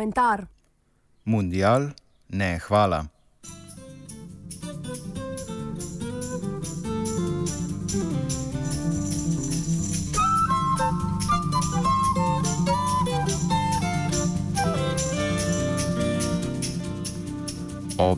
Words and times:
komentar. 0.00 0.46
Mundial? 1.24 1.92
Ne, 2.28 2.58
hvala. 2.68 3.04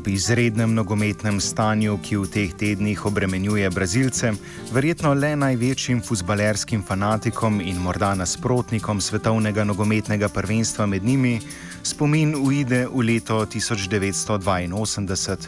Ob 0.03 0.09
izrednem 0.09 0.75
nogometnem 0.75 1.39
stanju, 1.39 1.95
ki 2.02 2.16
v 2.19 2.27
teh 2.27 2.51
tednih 2.59 3.05
obremenjuje 3.07 3.70
Brazilce, 3.70 4.33
verjetno 4.75 5.15
le 5.15 5.37
največjim 5.38 6.02
futbalerskim 6.02 6.83
fanatikom 6.83 7.61
in 7.62 7.78
morda 7.78 8.11
nasprotnikom 8.19 8.98
svetovnega 8.98 9.62
nogometnega 9.62 10.27
prvenstva 10.28 10.91
med 10.91 11.06
njimi, 11.06 11.38
spomin 11.87 12.34
ujde 12.34 12.91
v 12.91 12.98
leto 13.12 13.47
1982. 13.47 15.38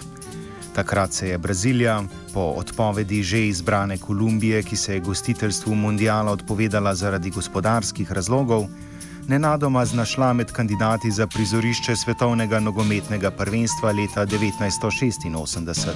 Takrat 0.75 1.13
se 1.13 1.29
je 1.29 1.39
Brazilija, 1.39 2.05
po 2.31 2.55
odpovedi 2.55 3.23
že 3.23 3.49
izbrane 3.49 3.99
Kolumbije, 3.99 4.63
ki 4.63 4.77
se 4.77 4.95
je 4.95 5.01
gostiteljstvu 5.01 5.75
mundiala 5.75 6.31
odpovedala 6.31 6.95
zaradi 6.95 7.31
gospodarskih 7.31 8.13
razlogov, 8.13 8.69
nenadoma 9.29 9.85
znašla 9.85 10.33
med 10.33 10.53
kandidati 10.53 11.11
za 11.11 11.27
prizorišče 11.27 11.97
svetovnega 11.97 12.61
nogometnega 12.61 13.31
prvenstva 13.31 13.93
leta 13.93 14.27
1986. 14.27 15.89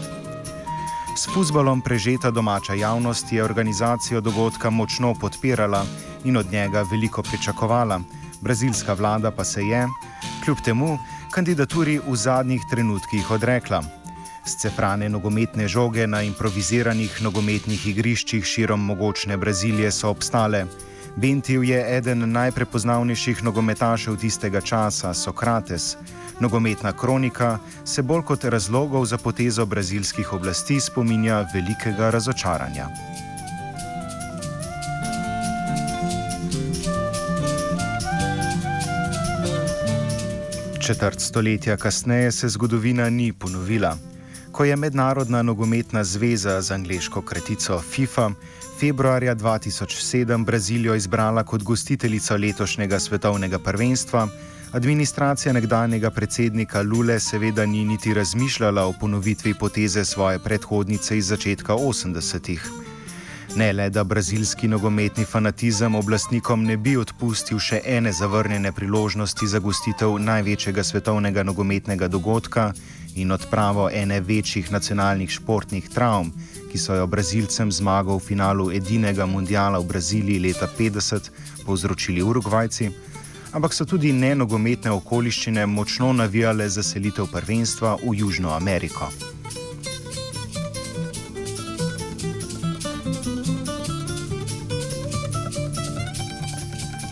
S 1.16 1.26
futbolom 1.34 1.80
prežeta 1.80 2.30
domača 2.30 2.74
javnost 2.74 3.32
je 3.32 3.44
organizacijo 3.44 4.20
dogodka 4.20 4.70
močno 4.70 5.14
podpirala 5.14 5.84
in 6.24 6.36
od 6.36 6.52
njega 6.52 6.82
veliko 6.90 7.22
pričakovala, 7.22 8.00
brazilska 8.40 8.92
vlada 8.92 9.30
pa 9.30 9.44
se 9.44 9.62
je, 9.62 9.86
kljub 10.44 10.56
temu, 10.64 10.98
kandidaturi 11.30 12.00
v 12.08 12.16
zadnjih 12.16 12.62
trenutkih 12.70 13.30
odrekla. 13.30 13.82
Scefrane 14.44 15.08
nogometne 15.08 15.68
žoge 15.68 16.06
na 16.06 16.22
improviziranih 16.22 17.22
nogometnih 17.22 17.86
igriščih 17.86 18.44
širom 18.44 18.80
mogočne 18.80 19.36
Brazilije 19.36 19.90
so 19.92 20.10
obstale. 20.10 20.64
Bentil 21.18 21.64
je 21.64 21.78
eden 21.96 22.22
najprepoznavnejših 22.30 23.42
nogometašev 23.42 24.16
tistega 24.16 24.60
časa, 24.60 25.14
Sokrates. 25.14 25.96
Nogometna 26.40 26.92
kronika 26.92 27.58
se 27.84 28.02
bolj 28.02 28.22
kot 28.22 28.44
razlogov 28.44 29.06
za 29.06 29.18
potezo 29.18 29.66
brazilskih 29.66 30.32
oblasti 30.32 30.80
spominja 30.80 31.40
velikega 31.54 32.10
razočaranja. 32.10 32.86
Četrt 40.78 41.20
stoletja 41.20 41.76
kasneje 41.76 42.32
se 42.32 42.48
zgodovina 42.48 43.10
ni 43.10 43.32
ponovila. 43.32 43.96
Ko 44.58 44.64
je 44.64 44.76
Mednarodna 44.76 45.42
nogometna 45.42 46.04
zveza 46.04 46.60
z 46.62 46.70
angliško 46.70 47.22
kratico 47.22 47.80
FIFA 47.80 48.30
februarja 48.80 49.34
2007 49.34 50.44
Brazilijo 50.44 50.94
izbrala 50.94 51.44
kot 51.44 51.62
gostiteljico 51.62 52.36
letošnjega 52.36 53.00
svetovnega 53.00 53.58
prvenstva, 53.58 54.28
administracija 54.72 55.52
nekdanjega 55.52 56.10
predsednika 56.10 56.82
Lule 56.82 57.20
seveda 57.20 57.66
ni 57.66 57.84
niti 57.84 58.14
razmišljala 58.14 58.86
o 58.86 58.94
ponovitvi 59.00 59.54
poteze 59.54 60.04
svoje 60.04 60.38
predhodnice 60.38 61.18
iz 61.18 61.26
začetka 61.26 61.74
80-ih. 61.74 62.70
Ne 63.56 63.72
le, 63.72 63.90
da 63.90 64.04
brazilski 64.04 64.68
nogometni 64.68 65.24
fanatizem 65.24 65.94
oblastnikom 65.94 66.64
ne 66.64 66.76
bi 66.76 66.96
odpustil 66.96 67.58
še 67.58 67.80
ene 67.84 68.12
zavrnjene 68.12 68.72
priložnosti 68.72 69.46
za 69.46 69.58
gostitev 69.58 70.18
največjega 70.18 70.84
svetovnega 70.84 71.42
nogometnega 71.42 72.08
dogodka 72.08 72.72
in 73.20 73.32
odpravo 73.32 73.88
ene 73.90 74.20
večjih 74.20 74.72
nacionalnih 74.72 75.30
športnih 75.30 75.88
travm, 75.88 76.30
ki 76.72 76.78
so 76.78 76.94
jo 76.94 77.06
Brazilcem 77.06 77.72
zmago 77.72 78.16
v 78.16 78.24
finalu 78.26 78.70
edinega 78.72 79.26
mundiala 79.26 79.78
v 79.78 79.88
Braziliji 79.88 80.38
leta 80.38 80.68
50 80.78 81.30
povzročili 81.66 82.22
Urugvajci, 82.22 82.90
ampak 83.52 83.74
so 83.74 83.84
tudi 83.84 84.12
nenogometne 84.12 84.90
okoliščine 84.90 85.66
močno 85.66 86.12
navijale 86.12 86.68
za 86.68 86.82
selitev 86.82 87.26
prvenstva 87.32 87.96
v 88.04 88.14
Južno 88.22 88.54
Ameriko. 88.56 89.10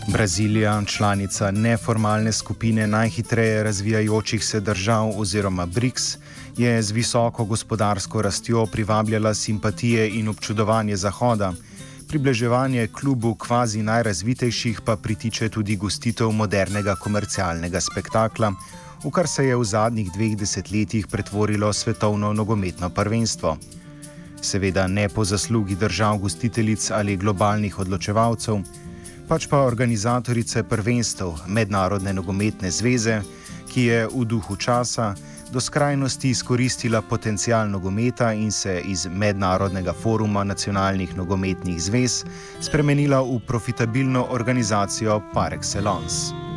Brazilija, 0.07 0.83
članica 0.85 1.51
neformalne 1.51 2.31
skupine 2.31 2.87
najhitreje 2.87 3.63
razvijajočih 3.63 4.45
se 4.45 4.59
držav 4.59 5.19
oziroma 5.19 5.65
BRICS, 5.65 6.17
je 6.57 6.81
z 6.81 6.91
visoko 6.91 7.45
gospodarsko 7.45 8.21
rastjo 8.21 8.65
privabljala 8.65 9.33
simpatije 9.33 10.09
in 10.19 10.27
občudovanje 10.27 10.95
Zahoda, 10.95 11.53
približevanje 12.07 12.87
klubu 12.87 13.35
kvazi 13.35 13.83
najrazvitejših 13.83 14.81
pa 14.85 14.95
pritiče 14.95 15.49
tudi 15.49 15.75
gostitev 15.75 16.31
modernega 16.31 16.95
komercialnega 16.95 17.81
spektakla, 17.81 18.53
v 19.03 19.11
kar 19.11 19.27
se 19.27 19.45
je 19.45 19.55
v 19.55 19.63
zadnjih 19.63 20.11
dveh 20.11 20.37
desetletjih 20.37 21.07
pretvorilo 21.07 21.73
svetovno 21.73 22.33
nogometno 22.33 22.89
prvenstvo. 22.89 23.57
Seveda 24.41 24.87
ne 24.87 25.09
po 25.09 25.25
zaslugi 25.25 25.75
držav 25.75 26.17
gostiteljic 26.17 26.91
ali 26.91 27.17
globalnih 27.17 27.79
odločevalcev, 27.79 28.63
pač 29.27 29.47
pa 29.47 29.65
organizatorice 29.67 30.63
prvenstev 30.63 31.43
Mednarodne 31.47 32.13
nogometne 32.13 32.71
zveze, 32.71 33.21
ki 33.67 33.81
je 33.83 33.99
v 34.07 34.25
duhu 34.25 34.55
časa 34.55 35.13
do 35.51 35.59
skrajnosti 35.59 36.29
izkoristila 36.29 37.01
potencial 37.01 37.69
nogometa 37.69 38.33
in 38.33 38.51
se 38.51 38.81
iz 38.85 39.07
Mednarodnega 39.11 39.93
foruma 39.93 40.43
nacionalnih 40.43 41.15
nogometnih 41.17 41.79
zvez 41.81 42.23
spremenila 42.59 43.21
v 43.21 43.39
profitabilno 43.47 44.27
organizacijo 44.29 45.21
par 45.33 45.53
excellence. 45.53 46.56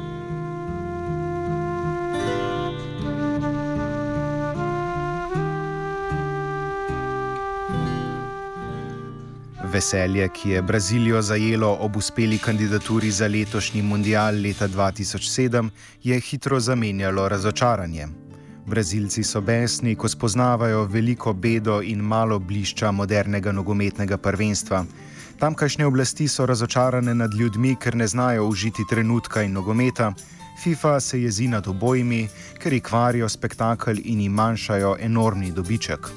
Veselje, 9.72 10.28
ki 10.28 10.50
je 10.50 10.62
Brazilijo 10.62 11.22
zajelo 11.22 11.76
ob 11.80 11.96
uspeli 11.96 12.38
kandidaturi 12.38 13.10
za 13.10 13.26
letošnji 13.28 13.82
mundial 13.82 14.34
leta 14.42 14.68
2007, 14.68 15.68
je 16.02 16.20
hitro 16.20 16.60
zamenjalo 16.60 17.28
razočaranje. 17.28 18.06
Brazilci 18.66 19.22
so 19.24 19.40
besni, 19.40 19.94
ko 19.94 20.08
spoznavajo 20.08 20.84
veliko 20.84 21.32
bedo 21.32 21.82
in 21.82 22.00
malo 22.00 22.38
blišča 22.38 22.90
modernega 22.90 23.52
nogometnega 23.52 24.16
prvenstva. 24.16 24.84
Tamkajšnje 25.38 25.86
oblasti 25.86 26.28
so 26.28 26.46
razočarane 26.46 27.14
nad 27.14 27.34
ljudmi, 27.34 27.76
ker 27.76 27.96
ne 27.96 28.06
znajo 28.06 28.46
užiti 28.46 28.84
trenutka 28.90 29.42
in 29.42 29.52
nogometa. 29.52 30.12
FIFA 30.64 31.00
se 31.00 31.22
jezi 31.22 31.48
nad 31.48 31.68
obojimi, 31.68 32.28
ker 32.58 32.72
jih 32.72 32.82
kvarijo 32.82 33.28
spektakel 33.28 34.02
in 34.04 34.20
jim 34.20 34.32
manjšajo 34.32 34.96
enormni 35.00 35.52
dobiček. 35.52 36.10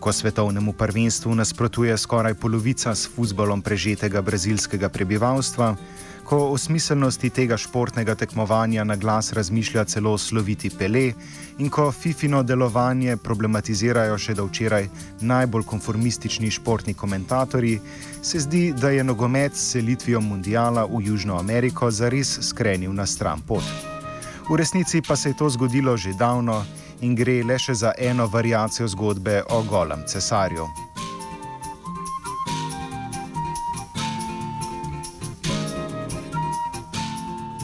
Ko 0.00 0.12
svetovnemu 0.12 0.72
prvenstvu 0.72 1.34
nasprotuje 1.34 1.98
skoraj 1.98 2.34
polovica 2.34 2.94
s 2.94 3.08
futbolom 3.10 3.62
prežetega 3.62 4.22
brazilskega 4.22 4.88
prebivalstva, 4.88 5.74
ko 6.28 6.38
o 6.52 6.58
smiselnosti 6.58 7.30
tega 7.30 7.56
športnega 7.56 8.14
tekmovanja 8.14 8.84
na 8.84 8.96
glas 8.96 9.32
razmišlja 9.32 9.84
celo 9.84 10.18
sloviti 10.18 10.70
Pele 10.70 11.12
in 11.58 11.70
ko 11.70 11.88
FIFINO 11.92 12.42
delovanje 12.42 13.16
problematizirajo 13.16 14.18
še 14.18 14.34
do 14.36 14.44
včeraj 14.46 14.90
najbolj 15.20 15.64
konformistični 15.64 16.50
športni 16.50 16.94
komentatorji, 16.94 17.80
se 18.22 18.42
zdi, 18.44 18.72
da 18.72 18.90
je 18.90 19.04
nogomet 19.04 19.56
s 19.56 19.72
selitvijo 19.72 20.20
mundiala 20.20 20.84
v 20.84 21.00
Južno 21.06 21.38
Ameriko 21.38 21.90
zares 21.90 22.38
skrenil 22.50 22.92
na 22.92 23.06
stran 23.06 23.40
pot. 23.40 23.64
V 24.50 24.56
resnici 24.56 25.02
pa 25.02 25.16
se 25.16 25.32
je 25.32 25.36
to 25.36 25.48
zgodilo 25.50 25.96
že 25.96 26.12
davno 26.12 26.64
in 27.00 27.14
gre 27.14 27.42
le 27.42 27.58
še 27.58 27.74
za 27.74 27.92
eno 27.98 28.26
variacijo 28.26 28.88
zgodbe 28.88 29.42
o 29.50 29.62
golem 29.62 30.06
cesarju. 30.06 30.66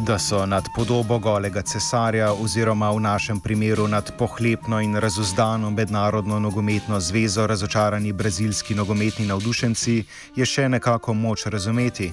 Da 0.06 0.18
so 0.18 0.46
nad 0.46 0.64
podobo 0.76 1.18
golega 1.18 1.62
cesarja, 1.62 2.32
oziroma 2.32 2.90
v 2.92 3.00
našem 3.00 3.40
primeru 3.40 3.88
nad 3.88 4.12
pohlepno 4.18 4.80
in 4.80 4.96
razuzdano 4.96 5.70
mednarodno 5.70 6.38
nogometno 6.38 7.00
zvezo 7.00 7.46
razočarani 7.46 8.12
brazilski 8.12 8.74
nogometni 8.74 9.26
navdušenci, 9.26 10.04
je 10.36 10.44
še 10.44 10.68
nekako 10.68 11.14
moč 11.14 11.46
razumeti. 11.46 12.12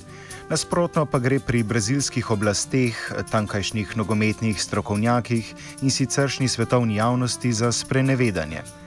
Nasprotno 0.50 1.06
pa 1.06 1.20
gre 1.20 1.40
pri 1.40 1.64
brazilskih 1.64 2.32
oblasteh, 2.32 2.96
tankajšnjih 3.32 3.98
nogometnih 3.98 4.62
strokovnjakih 4.62 5.54
in 5.82 5.92
siceršnji 5.92 6.48
svetovni 6.48 6.96
javnosti 6.96 7.54
za 7.54 7.72
sprenevedanje. 7.72 8.81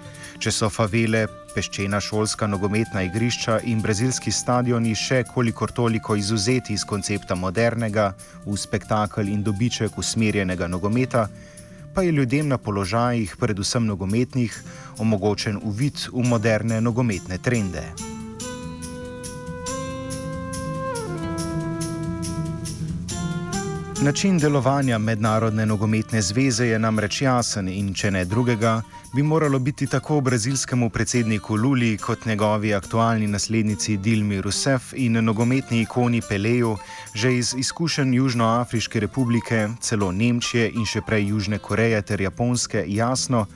Če 0.44 0.50
so 0.52 0.68
favele, 0.68 1.22
peščena 1.54 1.96
šolska 2.04 2.44
nogometna 2.44 3.00
igrišča 3.06 3.62
in 3.72 3.80
brazilski 3.80 4.28
stadioni 4.28 4.92
še 4.92 5.22
kolikor 5.30 5.72
toliko 5.72 6.18
izuzeti 6.20 6.76
iz 6.76 6.84
koncepta 6.84 7.32
modernega, 7.32 8.10
v 8.44 8.60
spektakel 8.60 9.32
in 9.32 9.40
dobiček 9.40 9.96
usmerjenega 9.96 10.68
nogometa, 10.68 11.30
pa 11.96 12.04
je 12.04 12.12
ljudem 12.12 12.52
na 12.52 12.60
položajih, 12.60 13.38
predvsem 13.40 13.88
nogometnih, 13.88 14.64
omogočen 15.00 15.64
uvid 15.64 16.10
v 16.12 16.28
moderne 16.28 16.84
nogometne 16.84 17.40
trende. 17.40 18.03
Način 24.04 24.38
delovanja 24.38 24.98
Mednarodne 24.98 25.66
nogometne 25.66 26.22
zveze 26.22 26.66
je 26.66 26.78
namreč 26.78 27.22
jasen 27.22 27.68
in 27.68 27.86
če 27.94 28.10
ne 28.10 28.24
drugega, 28.24 28.82
bi 29.14 29.22
moralo 29.22 29.58
biti 29.58 29.86
tako 29.86 30.18
brazilskemu 30.20 30.90
predsedniku 30.90 31.56
Luli 31.56 31.96
kot 31.98 32.26
njegovi 32.26 32.74
aktualni 32.74 33.26
naslednici 33.26 33.96
Dilmi 33.96 34.40
Rousseff 34.40 34.92
in 34.96 35.24
nogometni 35.24 35.80
ikoni 35.80 36.20
Peleju 36.28 36.76
že 37.14 37.32
iz 37.36 37.54
izkušenj 37.58 38.14
Južnoafriške 38.14 39.00
republike, 39.00 39.68
celo 39.80 40.12
Nemčije 40.12 40.66
in 40.74 40.84
še 40.84 41.00
prej 41.06 41.28
Južne 41.28 41.58
Koreje 41.58 42.02
ter 42.02 42.20
Japonske 42.20 42.84
jasno, 42.86 43.46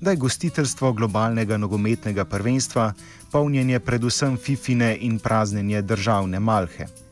da 0.00 0.10
je 0.10 0.22
gostiteljstvo 0.22 0.92
globalnega 0.92 1.56
nogometnega 1.56 2.24
prvenstva 2.24 2.92
polnjenje 3.32 3.80
predvsem 3.80 4.38
fifine 4.38 4.96
in 5.00 5.18
praznjenje 5.18 5.82
državne 5.82 6.40
malhe. 6.40 7.05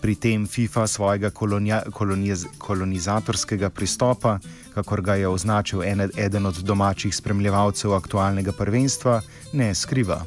Pri 0.00 0.14
tem 0.14 0.46
FIFA 0.46 0.86
svojega 0.86 1.30
koloniz 1.90 2.46
kolonizatorskega 2.58 3.70
pristopa, 3.70 4.38
kakor 4.74 5.02
ga 5.02 5.14
je 5.14 5.28
označil 5.28 5.82
en 5.82 6.10
eden 6.16 6.46
od 6.46 6.62
domačih 6.62 7.14
spremljevalcev 7.16 7.94
aktualnega 7.94 8.52
prvenstva, 8.52 9.20
ne 9.52 9.74
skriva. 9.74 10.24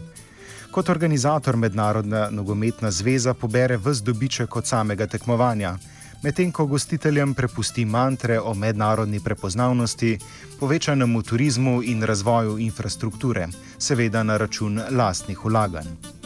Kot 0.72 0.90
organizator 0.90 1.58
Mednarodna 1.58 2.30
nogometna 2.30 2.92
zveza 2.92 3.34
pobere 3.34 3.78
vse 3.78 4.04
dobiček 4.04 4.56
od 4.56 4.68
samega 4.68 5.08
tekmovanja, 5.08 5.78
medtem 6.24 6.52
ko 6.52 6.66
gostiteljem 6.66 7.34
prepusti 7.34 7.86
mantre 7.86 8.40
o 8.40 8.54
mednarodni 8.54 9.20
prepoznavnosti, 9.20 10.18
povečanemu 10.60 11.22
turizmu 11.22 11.82
in 11.84 12.04
razvoju 12.04 12.58
infrastrukture, 12.60 13.48
seveda 13.78 14.24
na 14.24 14.38
račun 14.38 14.82
lastnih 14.92 15.46
ulaganj. 15.46 16.21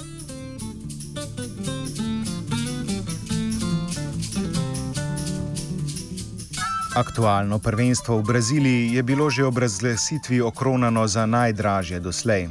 Aktualno 6.95 7.59
prvenstvo 7.59 8.17
v 8.17 8.23
Braziliji 8.23 8.95
je 8.95 9.03
bilo 9.03 9.27
že 9.27 9.43
ob 9.43 9.57
razglasitvi 9.57 10.39
okronano 10.41 11.03
za 11.07 11.25
najdražje 11.25 11.99
doslej. 11.99 12.47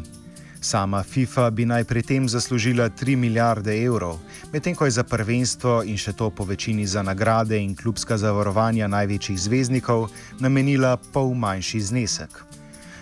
Sama 0.61 1.01
FIFA 1.03 1.51
bi 1.51 1.65
naj 1.65 1.85
pri 1.85 2.03
tem 2.05 2.29
zaslužila 2.29 2.93
3 2.93 3.17
milijarde 3.17 3.73
evrov, 3.73 4.21
medtem 4.53 4.77
ko 4.77 4.85
je 4.85 5.01
za 5.01 5.05
prvenstvo 5.05 5.81
in 5.89 5.97
še 5.97 6.13
to 6.13 6.29
po 6.29 6.45
večini 6.45 6.85
za 6.85 7.01
nagrade 7.01 7.57
in 7.57 7.73
klubska 7.73 8.21
zavarovanja 8.21 8.85
največjih 8.85 9.41
zvezdnikov 9.41 10.13
namenila 10.41 11.01
pol 11.13 11.33
manjši 11.33 11.81
znesek. 11.81 12.54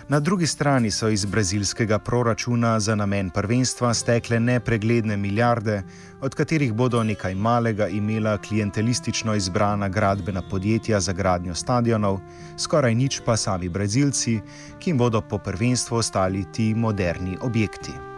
Na 0.09 0.19
drugi 0.19 0.47
strani 0.47 0.91
so 0.91 1.09
iz 1.09 1.25
brazilskega 1.25 1.99
proračuna 1.99 2.79
za 2.79 2.95
namen 2.95 3.29
prvenstva 3.29 3.93
stekle 3.93 4.39
nepregledne 4.39 5.17
milijarde, 5.17 5.83
od 6.21 6.35
katerih 6.35 6.73
bodo 6.73 7.03
nekaj 7.03 7.35
malega 7.35 7.87
imela 7.87 8.37
klientelistično 8.37 9.35
izbrana 9.35 9.89
gradbena 9.89 10.41
podjetja 10.49 10.99
za 10.99 11.13
gradnjo 11.13 11.55
stadionov, 11.55 12.19
skoraj 12.57 12.95
nič 12.95 13.21
pa 13.25 13.37
sami 13.37 13.69
brazilci, 13.69 14.41
ki 14.79 14.89
jim 14.89 14.97
bodo 14.97 15.21
po 15.21 15.37
prvenstvu 15.37 15.97
ostali 15.97 16.45
ti 16.53 16.73
moderni 16.75 17.37
objekti. 17.41 18.12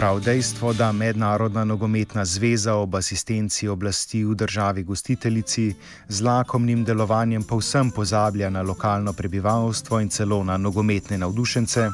Prav 0.00 0.20
dejstvo, 0.20 0.72
da 0.72 0.92
Mednarodna 0.92 1.64
nogometna 1.64 2.24
zveza 2.24 2.74
ob 2.74 2.94
asistenci 2.94 3.68
oblasti 3.68 4.24
v 4.24 4.34
državi 4.34 4.82
gostiteljici 4.82 5.74
z 6.08 6.22
lakomnim 6.22 6.84
delovanjem 6.84 7.42
povsem 7.42 7.90
pozablja 7.90 8.50
na 8.50 8.62
lokalno 8.62 9.12
prebivalstvo 9.12 10.00
in 10.00 10.08
celo 10.08 10.44
na 10.44 10.56
nogometne 10.56 11.18
navdušence, 11.18 11.88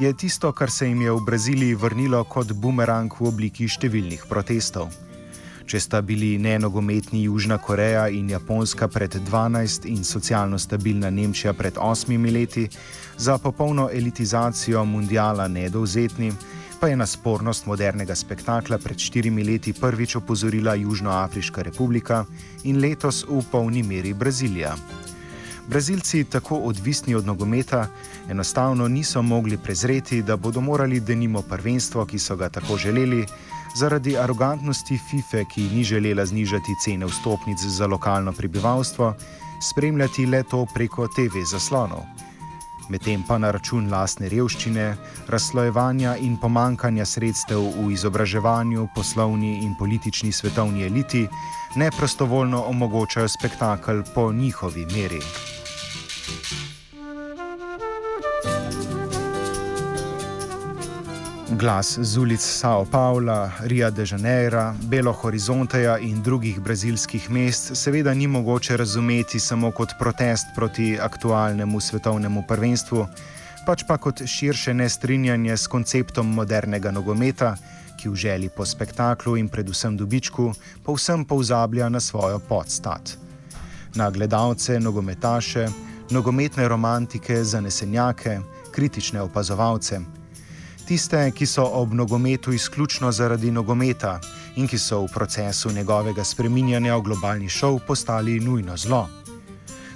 je 0.00 0.12
tisto, 0.16 0.52
kar 0.52 0.70
se 0.70 0.88
jim 0.88 1.02
je 1.02 1.12
v 1.12 1.20
Braziliji 1.26 1.74
vrnilo 1.74 2.24
kot 2.24 2.52
bumerang 2.52 3.12
v 3.20 3.28
obliki 3.28 3.68
številnih 3.68 4.24
protestov. 4.28 4.88
Če 5.66 5.80
sta 5.80 6.00
bili 6.00 6.38
nenogometni 6.38 7.22
Južna 7.22 7.58
Koreja 7.58 8.08
in 8.08 8.30
Japonska 8.30 8.88
pred 8.88 9.20
12 9.28 9.84
in 9.92 10.04
socialno 10.04 10.58
stabilna 10.58 11.10
Nemčija 11.10 11.52
pred 11.52 11.76
8 11.76 12.32
leti 12.32 12.68
za 13.16 13.38
popolno 13.38 13.90
elitizacijo 13.92 14.84
mundiala 14.84 15.48
nedovzetni, 15.48 16.32
pa 16.82 16.88
je 16.88 16.96
na 16.96 17.06
spornost 17.06 17.66
modernega 17.66 18.14
spektakla 18.14 18.78
pred 18.78 18.98
štirimi 18.98 19.44
leti 19.46 19.70
prvič 19.72 20.16
opozorila 20.18 20.74
Južnoafriška 20.74 21.62
republika 21.62 22.24
in 22.66 22.80
letos 22.82 23.22
v 23.22 23.38
polni 23.52 23.82
meri 23.86 24.10
Brazilija. 24.14 24.74
Brazilci, 25.70 26.24
tako 26.24 26.58
odvisni 26.66 27.14
od 27.14 27.26
nogometa, 27.26 27.86
enostavno 28.28 28.88
niso 28.88 29.22
mogli 29.22 29.58
prezreti, 29.58 30.22
da 30.22 30.36
bodo 30.36 30.60
morali 30.60 31.00
denimo 31.00 31.42
prvenstvo, 31.42 32.06
ki 32.06 32.18
so 32.18 32.36
ga 32.36 32.48
tako 32.48 32.76
želeli, 32.76 33.26
zaradi 33.78 34.18
arogantnosti 34.18 34.98
FIFA, 34.98 35.44
ki 35.54 35.68
ni 35.74 35.84
želela 35.84 36.26
znižati 36.26 36.74
cene 36.84 37.06
vstopnic 37.06 37.58
za 37.62 37.86
lokalno 37.86 38.32
prebivalstvo, 38.32 39.14
spremljati 39.70 40.26
le 40.26 40.42
to 40.42 40.66
preko 40.74 41.06
TV 41.06 41.46
zaslonov 41.46 42.31
medtem 42.88 43.22
pa 43.28 43.38
na 43.38 43.50
račun 43.50 43.90
lastne 43.90 44.28
revščine, 44.28 44.96
razslojevanja 45.28 46.16
in 46.16 46.36
pomankanja 46.36 47.04
sredstev 47.04 47.62
v 47.78 47.92
izobraževanju, 47.92 48.88
poslovni 48.94 49.58
in 49.64 49.74
politični 49.78 50.32
svetovni 50.32 50.86
eliti 50.86 51.26
neprostovoljno 51.76 52.64
omogočajo 52.68 53.28
spektakel 53.28 54.02
po 54.14 54.32
njihovi 54.32 54.86
meri. 54.86 55.20
Glas 61.62 61.98
z 61.98 62.18
ulic 62.18 62.40
Sao 62.40 62.84
Paula, 62.84 63.52
Rio 63.60 63.90
de 63.90 64.04
Janeiro, 64.04 64.74
Belo 64.82 65.12
Horizonteja 65.12 65.98
in 65.98 66.22
drugih 66.22 66.60
brazilskih 66.60 67.30
mest 67.30 67.76
seveda 67.76 68.14
ni 68.14 68.26
mogoče 68.26 68.76
razumeti 68.76 69.40
samo 69.40 69.70
kot 69.70 69.92
protest 69.98 70.46
proti 70.56 70.98
aktualnemu 71.00 71.80
svetovnemu 71.80 72.42
prvenstvu, 72.48 73.06
pač 73.66 73.84
pa 73.86 73.96
kot 73.96 74.24
širše 74.26 74.74
nestrinjanje 74.74 75.56
s 75.56 75.66
konceptom 75.66 76.34
modernega 76.34 76.90
nogometa, 76.90 77.54
ki 78.00 78.08
v 78.08 78.14
želji 78.14 78.48
po 78.56 78.66
spektaklu 78.66 79.36
in 79.36 79.48
predvsem 79.48 79.96
dobičku 79.96 80.52
povsem 80.82 81.24
povzablja 81.24 81.88
na 81.88 82.00
svojo 82.00 82.40
podstat. 82.48 83.14
Na 83.94 84.10
gledalce, 84.10 84.80
nogometaše, 84.80 85.68
nogometne 86.10 86.68
romantike, 86.68 87.44
zanesenjake, 87.44 88.40
kritične 88.74 89.22
opazovalce 89.22 90.00
tiste, 90.82 91.30
ki 91.30 91.46
so 91.46 91.64
ob 91.64 91.92
nogometu 91.94 92.52
izključno 92.52 93.12
zaradi 93.12 93.50
nogometa 93.50 94.20
in 94.56 94.68
ki 94.68 94.78
so 94.78 95.00
v 95.04 95.08
procesu 95.14 95.72
njegovega 95.72 96.24
spreminjanja 96.24 96.96
v 96.96 97.02
globalni 97.02 97.48
šov 97.48 97.78
postali 97.86 98.40
nujno 98.40 98.76
zlo. 98.76 99.08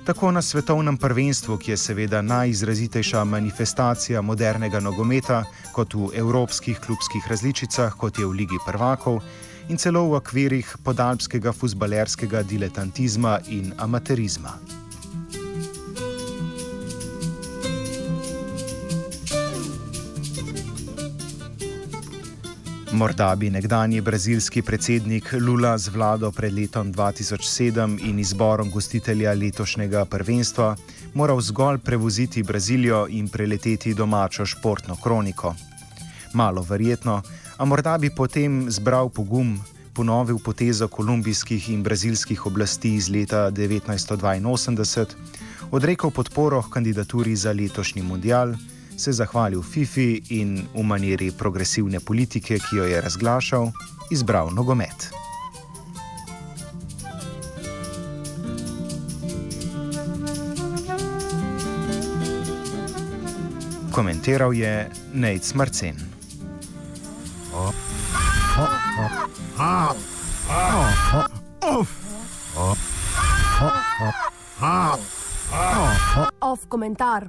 Tako 0.07 0.31
na 0.31 0.43
svetovnem 0.43 0.97
prvenstvu, 0.97 1.59
ki 1.59 1.71
je 1.71 1.77
seveda 1.77 2.23
najizrazitejša 2.23 3.25
manifestacija 3.25 4.23
modernega 4.23 4.81
nogometa, 4.81 5.45
kot 5.75 5.95
v 5.95 6.09
evropskih 6.15 6.79
klubskih 6.79 7.27
različicah, 7.29 7.95
kot 7.99 8.19
je 8.19 8.27
v 8.27 8.33
Ligi 8.33 8.59
prvakov 8.67 9.21
in 9.69 9.77
celo 9.77 10.07
v 10.07 10.21
okvirih 10.23 10.77
podalpskega 10.85 11.53
futbalerskega 11.53 12.43
diletantizma 12.43 13.41
in 13.51 13.73
amaterizma. 13.79 14.86
Morda 22.93 23.35
bi 23.35 23.51
nekdani 23.51 24.01
brazilski 24.01 24.63
predsednik 24.63 25.33
Lula 25.41 25.79
z 25.79 25.89
vlado 25.89 26.31
pred 26.33 26.53
letom 26.55 26.93
2007 26.95 27.99
in 28.09 28.19
izborom 28.19 28.71
gostitelja 28.71 29.33
letošnjega 29.35 30.05
prvenstva 30.05 30.77
moral 31.15 31.41
zgolj 31.41 31.79
prevoziti 31.79 32.43
Brazilijo 32.43 33.07
in 33.11 33.29
preleteti 33.29 33.95
domačo 33.95 34.47
športno 34.47 34.97
kroniko. 35.03 35.55
Malo 36.35 36.63
verjetno, 36.63 37.23
a 37.57 37.65
morda 37.65 37.99
bi 37.99 38.11
potem 38.11 38.71
zbral 38.71 39.09
pogum, 39.09 39.59
ponovil 39.93 40.39
potezo 40.39 40.89
kolumbijskih 40.89 41.69
in 41.71 41.83
brazilskih 41.83 42.47
oblasti 42.47 42.95
iz 42.95 43.09
leta 43.09 43.51
1982, 43.51 45.07
odrekel 45.71 46.11
podporo 46.11 46.63
kandidaturi 46.63 47.37
za 47.37 47.53
letošnji 47.53 48.03
mundial 48.03 48.55
se 48.97 49.13
zahvalil 49.13 49.63
Fifi 49.63 50.23
in 50.29 50.69
v 50.75 50.83
maniri 50.83 51.31
progresivne 51.33 52.01
politike, 52.01 52.59
ki 52.59 52.77
jo 52.77 52.85
je 52.85 53.01
razglašal, 53.01 53.71
izbral 54.11 54.51
nogomet. 54.55 55.11
Komentiral 63.93 64.53
je 64.53 64.91
Nate 65.13 65.45
Smrcen. 65.45 65.97
Oh. 67.55 67.73
Oh. 68.59 68.69
Oh. 69.59 69.97
Oh. 70.51 70.87
Oh. 71.65 71.77
Oh. 72.57 72.77
Oh. 75.53 76.29
Off 76.41 76.69
komentar. 76.69 77.25